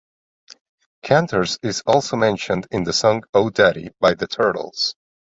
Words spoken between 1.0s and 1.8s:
Canter's